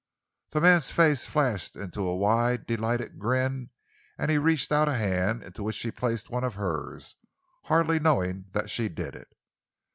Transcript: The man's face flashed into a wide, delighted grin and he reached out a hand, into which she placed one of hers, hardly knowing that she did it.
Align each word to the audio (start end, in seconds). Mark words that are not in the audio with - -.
The 0.49 0.61
man's 0.61 0.89
face 0.91 1.27
flashed 1.27 1.75
into 1.75 2.01
a 2.01 2.15
wide, 2.15 2.65
delighted 2.65 3.19
grin 3.19 3.69
and 4.17 4.31
he 4.31 4.39
reached 4.39 4.71
out 4.71 4.89
a 4.89 4.95
hand, 4.95 5.43
into 5.43 5.61
which 5.61 5.75
she 5.75 5.91
placed 5.91 6.27
one 6.31 6.43
of 6.43 6.55
hers, 6.55 7.17
hardly 7.65 7.99
knowing 7.99 8.45
that 8.53 8.71
she 8.71 8.89
did 8.89 9.15
it. 9.15 9.31